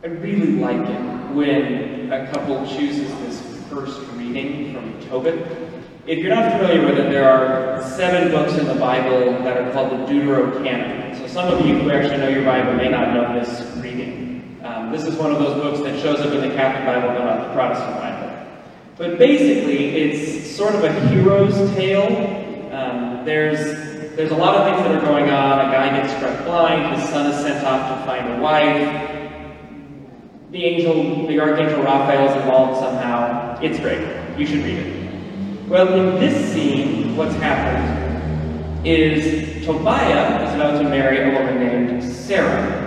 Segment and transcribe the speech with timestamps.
[0.00, 5.34] I really like it when a couple chooses this first reading from Tobit.
[6.06, 9.72] If you're not familiar with it, there are seven books in the Bible that are
[9.72, 11.18] called the Deuterocanon.
[11.18, 14.60] So some of you who actually know your Bible may not know this reading.
[14.62, 17.24] Um, this is one of those books that shows up in the Catholic Bible but
[17.24, 18.62] not the Protestant Bible.
[18.96, 22.06] But basically, it's sort of a hero's tale.
[22.72, 25.58] Um, there's there's a lot of things that are going on.
[25.58, 27.00] A guy gets struck blind.
[27.00, 29.07] His son is sent off to find a wife
[30.50, 33.58] the angel, the archangel Raphael is involved somehow.
[33.60, 34.00] It's great.
[34.38, 35.68] You should read it.
[35.68, 42.02] Well, in this scene, what's happened is Tobiah is about to marry a woman named
[42.02, 42.78] Sarah.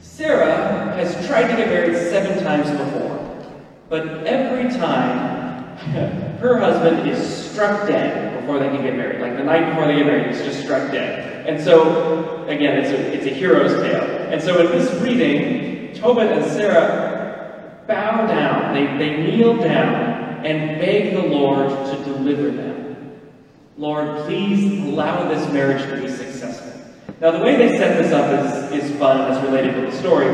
[0.00, 3.46] Sarah has tried to get married seven times before,
[3.88, 5.76] but every time
[6.38, 9.20] her husband is struck dead before they can get married.
[9.20, 11.46] Like the night before they get married, he's just struck dead.
[11.46, 14.02] And so, again, it's a, it's a hero's tale.
[14.02, 20.80] And so in this reading, Tobit and Sarah bow down, they, they kneel down and
[20.80, 23.20] beg the Lord to deliver them.
[23.76, 26.72] Lord, please allow this marriage to be successful.
[27.20, 29.96] Now, the way they set this up is, is fun and it's related to the
[29.96, 30.30] story.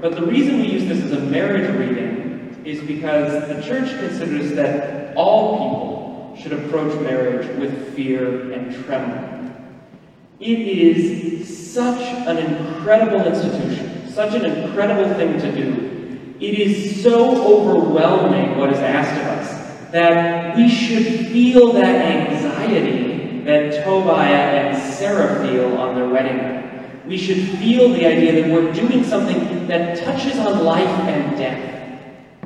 [0.00, 4.52] But the reason we use this as a marriage reading is because the church considers
[4.54, 5.95] that all people
[6.40, 9.54] should approach marriage with fear and trembling.
[10.40, 16.34] It is such an incredible institution such an incredible thing to do.
[16.40, 23.42] It is so overwhelming what is asked of us that we should feel that anxiety
[23.42, 27.06] that Tobiah and Sarah feel on their wedding night.
[27.06, 31.75] We should feel the idea that we're doing something that touches on life and death.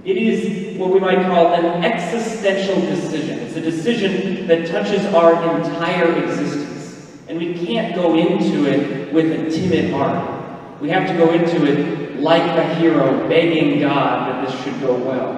[0.05, 3.39] It is what we might call an existential decision.
[3.41, 7.06] It's a decision that touches our entire existence.
[7.29, 10.81] And we can't go into it with a timid heart.
[10.81, 14.95] We have to go into it like a hero, begging God that this should go
[14.95, 15.34] well.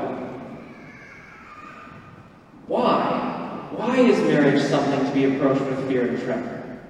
[2.68, 3.68] Why?
[3.72, 6.80] Why is marriage something to be approached with fear and trembling?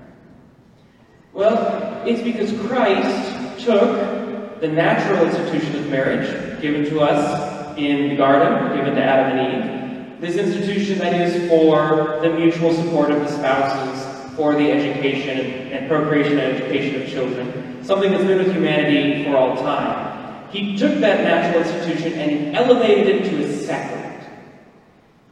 [1.33, 8.17] Well, it's because Christ took the natural institution of marriage given to us in the
[8.17, 13.21] garden, given to Adam and Eve, this institution that is for the mutual support of
[13.21, 18.53] the spouses, for the education and procreation and education of children, something that's been with
[18.53, 20.49] humanity for all time.
[20.51, 24.29] He took that natural institution and elevated it to a sacrament.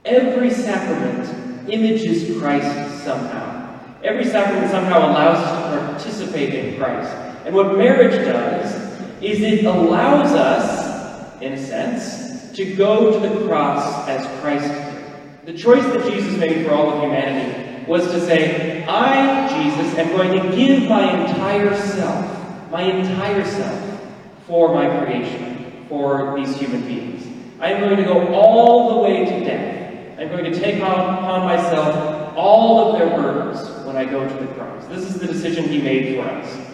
[0.05, 3.79] Every sacrament images Christ somehow.
[4.03, 7.11] Every sacrament somehow allows us to participate in Christ.
[7.45, 8.75] And what marriage does
[9.23, 12.20] is it allows us, in a sense,
[12.65, 15.55] to go to the cross as Christ did.
[15.55, 20.09] The choice that Jesus made for all of humanity was to say, I, Jesus, am
[20.09, 24.01] going to give my entire self my entire self
[24.47, 27.27] for my creation, for these human beings.
[27.59, 30.19] I am going to go all the way to death.
[30.19, 34.53] I'm going to take upon myself all of their burdens when I go to the
[34.55, 34.87] cross.
[34.87, 36.67] This is the decision he made for us.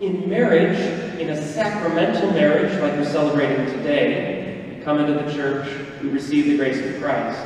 [0.00, 0.78] In marriage,
[1.18, 4.53] in a sacramental marriage like we're celebrating today,
[4.84, 5.66] come into the church,
[6.02, 7.40] we receive the grace of Christ.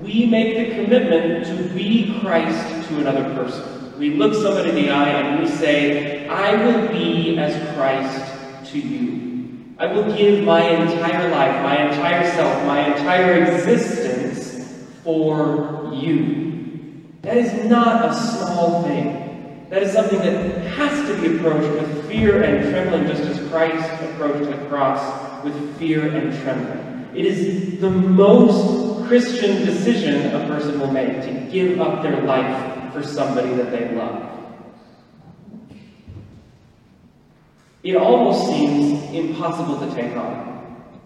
[0.00, 3.98] We make the commitment to be Christ to another person.
[3.98, 8.78] We look somebody in the eye and we say, I will be as Christ to
[8.78, 9.74] you.
[9.78, 17.08] I will give my entire life, my entire self, my entire existence for you.
[17.22, 19.66] That is not a small thing.
[19.70, 24.02] That is something that has to be approached with fear and trembling, just as Christ
[24.02, 27.08] approached the cross with fear and trembling.
[27.14, 32.92] It is the most Christian decision a person will make to give up their life
[32.92, 34.30] for somebody that they love.
[37.82, 40.50] It almost seems impossible to take on.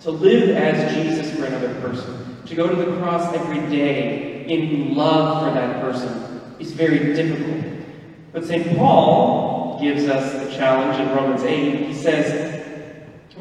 [0.00, 4.94] To live as Jesus for another person, to go to the cross every day in
[4.94, 7.86] love for that person, is very difficult.
[8.32, 8.76] But St.
[8.76, 11.86] Paul gives us the challenge in Romans 8.
[11.86, 12.53] He says,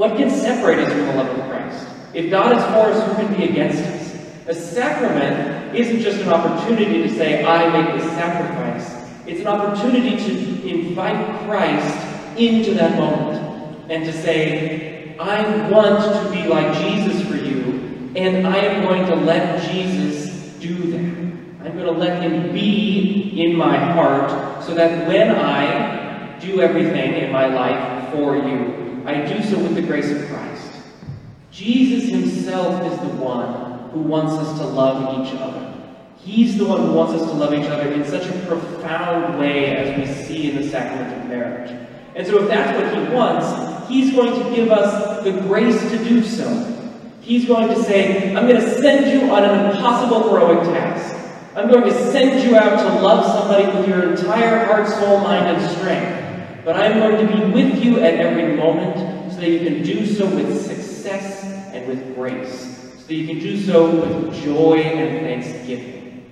[0.03, 1.87] What can separate us from the love of Christ?
[2.13, 4.19] If God is for us, who can be against us?
[4.47, 9.09] A sacrament isn't just an opportunity to say, I make this sacrifice.
[9.25, 16.31] It's an opportunity to invite Christ into that moment and to say, I want to
[16.33, 21.65] be like Jesus for you, and I am going to let Jesus do that.
[21.65, 27.13] I'm going to let him be in my heart so that when I do everything
[27.13, 30.71] in my life for you, I do so with the grace of Christ.
[31.51, 35.69] Jesus himself is the one who wants us to love each other.
[36.17, 39.75] He's the one who wants us to love each other in such a profound way
[39.75, 41.89] as we see in the sacrament of marriage.
[42.15, 46.03] And so if that's what he wants, He's going to give us the grace to
[46.03, 46.69] do so.
[47.21, 51.15] He's going to say, I'm going to send you on an impossible heroic task.
[51.55, 55.45] I'm going to send you out to love somebody with your entire heart, soul, mind,
[55.45, 56.22] and strength.
[56.63, 60.05] But I'm going to be with you at every moment so that you can do
[60.05, 61.43] so with success
[61.73, 66.25] and with grace, so that you can do so with joy and thanksgiving.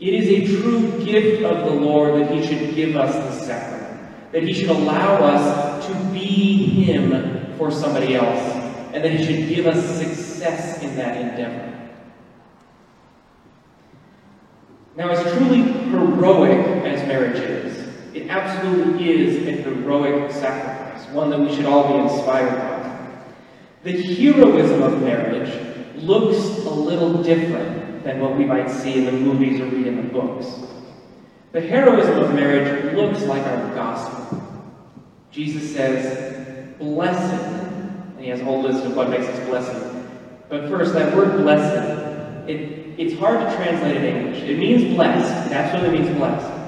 [0.00, 4.32] It is a true gift of the Lord that He should give us the sacrament,
[4.32, 8.40] that He should allow us to be Him for somebody else,
[8.94, 11.68] and that He should give us success in that endeavor.
[14.96, 17.71] Now, as truly heroic as marriage is,
[18.14, 22.82] it absolutely is a heroic sacrifice, one that we should all be inspired by.
[23.84, 25.50] The heroism of marriage
[25.96, 29.96] looks a little different than what we might see in the movies or read in
[29.96, 30.46] the books.
[31.52, 34.42] The heroism of marriage looks like our gospel.
[35.30, 39.96] Jesus says, Blessed, and he has a whole list of what makes us blessed.
[40.48, 44.42] But first, that word blessed, it it's hard to translate in English.
[44.42, 45.50] It means blessed.
[45.50, 46.61] It absolutely means blessed.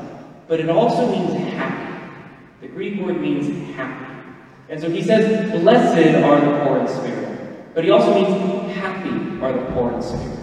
[0.47, 1.93] But it also means happy.
[2.61, 4.05] The Greek word means happy.
[4.69, 7.75] And so he says, Blessed are the poor in spirit.
[7.75, 9.11] But he also means happy
[9.43, 10.39] are the poor in spirit.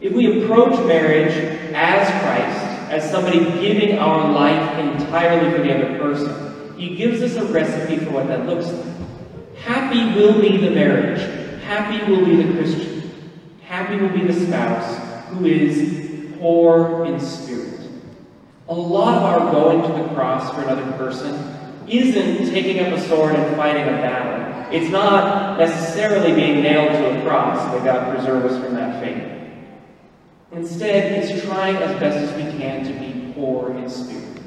[0.00, 1.32] If we approach marriage
[1.74, 7.36] as Christ, as somebody giving our life entirely for the other person, he gives us
[7.36, 9.56] a recipe for what that looks like.
[9.58, 11.20] Happy will be the marriage.
[11.62, 13.10] Happy will be the Christian.
[13.62, 17.65] Happy will be the spouse who is poor in spirit.
[18.68, 21.34] A lot of our going to the cross for another person
[21.88, 24.74] isn't taking up a sword and fighting a battle.
[24.74, 27.72] It's not necessarily being nailed to a cross.
[27.72, 29.36] May God preserve us from that fate.
[30.50, 34.40] Instead, it's trying as best as we can to be poor in spirit.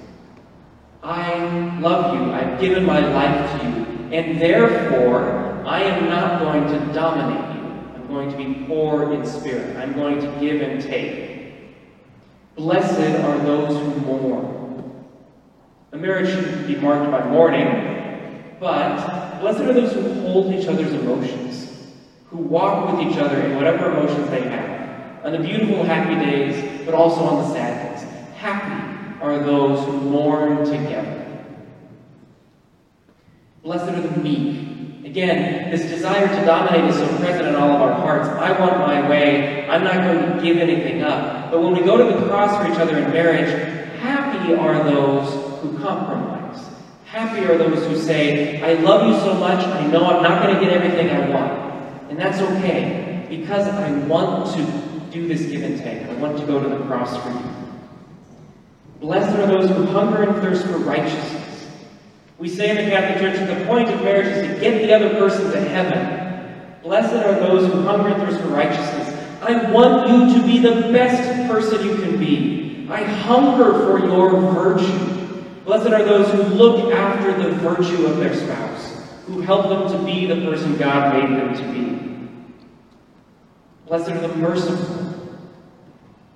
[1.01, 2.33] I love you.
[2.33, 3.85] I've given my life to you.
[4.11, 7.59] And therefore, I am not going to dominate you
[7.95, 9.77] I'm going to be poor in spirit.
[9.77, 11.28] I'm going to give and take.
[12.59, 14.93] Blessed are those who mourn.
[15.93, 20.91] A marriage shouldn't be marked by mourning, but blessed are those who hold each other's
[20.91, 21.93] emotions,
[22.25, 26.85] who walk with each other in whatever emotions they have, on the beautiful, happy days,
[26.85, 28.03] but also on the sad days.
[28.35, 31.45] Happy are those who mourn together.
[33.63, 34.68] Blessed are the meek,
[35.05, 38.27] Again, this desire to dominate is so present in all of our hearts.
[38.27, 39.67] I want my way.
[39.69, 41.51] I'm not going to give anything up.
[41.51, 43.49] But when we go to the cross for each other in marriage,
[43.99, 46.59] happy are those who compromise.
[47.05, 50.55] Happy are those who say, I love you so much, I know I'm not going
[50.55, 52.11] to get everything I want.
[52.11, 56.03] And that's okay, because I want to do this give and take.
[56.03, 57.55] I want to go to the cross for you.
[58.99, 61.38] Blessed are those who hunger and thirst for righteousness
[62.39, 64.93] we say in the Catholic Church that the point of marriage is to get the
[64.93, 66.79] other person to heaven.
[66.81, 69.13] Blessed are those who hunger and thirst for righteousness.
[69.41, 72.87] I want you to be the best person you can be.
[72.89, 75.43] I hunger for your virtue.
[75.65, 80.05] Blessed are those who look after the virtue of their spouse, who help them to
[80.05, 82.29] be the person God made them to be.
[83.85, 85.08] Blessed are the merciful.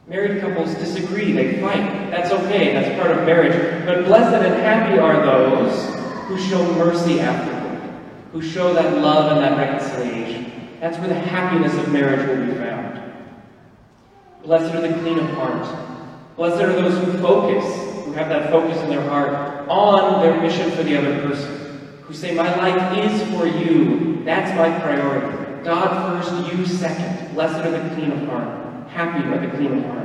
[0.07, 2.11] Married couples disagree, they fight.
[2.11, 3.85] That's okay, that's part of marriage.
[3.85, 5.85] But blessed and happy are those
[6.27, 8.01] who show mercy afterward,
[8.33, 10.51] who show that love and that reconciliation.
[10.81, 13.01] That's where the happiness of marriage will be found.
[14.43, 15.65] Blessed are the clean of heart.
[16.35, 17.63] Blessed are those who focus,
[18.03, 22.13] who have that focus in their heart on their mission for the other person, who
[22.13, 24.21] say, My life is for you.
[24.25, 25.63] That's my priority.
[25.63, 27.33] God first, you second.
[27.33, 28.62] Blessed are the clean of heart.
[28.93, 30.03] Happy are the clean of heart.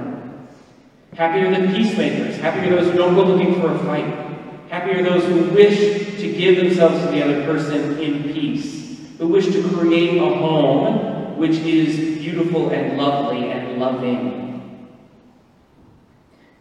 [1.14, 2.38] Happy are the peacemakers.
[2.38, 4.06] Happy are those who don't go looking for a fight.
[4.70, 9.28] Happy are those who wish to give themselves to the other person in peace, who
[9.28, 14.82] wish to create a home which is beautiful and lovely and loving.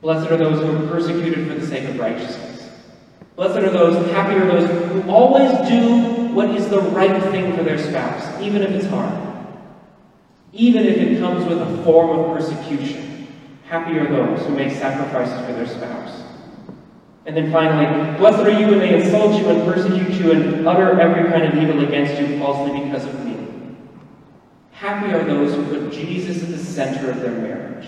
[0.02, 2.70] Blessed are those who are persecuted for the sake of righteousness.
[3.36, 7.64] Blessed are those, happy are those who always do what is the right thing for
[7.64, 9.27] their spouse, even if it's hard.
[10.58, 13.28] Even if it comes with a form of persecution.
[13.70, 16.24] Happy are those who make sacrifices for their spouse.
[17.28, 21.00] And then finally, blessed are you when they insult you and persecute you and utter
[21.00, 23.38] every kind of evil against you falsely because of me.
[24.72, 27.88] Happy are those who put Jesus at the center of their marriage.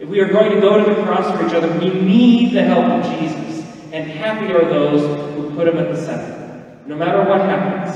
[0.00, 2.64] If we are going to go to the cross for each other, we need the
[2.64, 3.64] help of Jesus.
[3.92, 5.02] And happy are those
[5.34, 6.80] who put him at the center.
[6.86, 7.94] No matter what happens,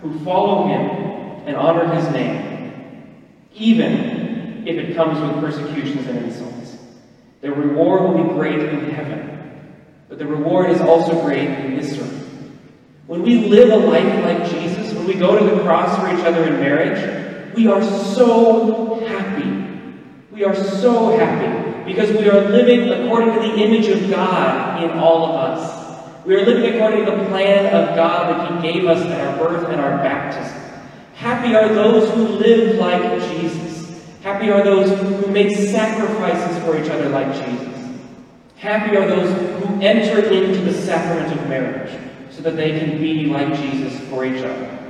[0.00, 2.51] who follow him and honor his name,
[3.54, 6.76] even if it comes with persecutions and insults.
[7.40, 9.32] Their reward will be great in heaven
[10.12, 12.28] but the reward is also great in this earth.
[13.06, 16.22] When we live a life like Jesus, when we go to the cross for each
[16.26, 19.88] other in marriage, we are so happy.
[20.30, 24.90] We are so happy because we are living according to the image of God in
[24.98, 26.26] all of us.
[26.26, 29.38] We are living according to the plan of God that He gave us at our
[29.38, 30.61] birth and our baptism.
[31.22, 33.00] Happy are those who live like
[33.30, 34.02] Jesus.
[34.24, 37.96] Happy are those who make sacrifices for each other like Jesus.
[38.56, 41.96] Happy are those who enter into the sacrament of marriage
[42.28, 44.81] so that they can be like Jesus for each other.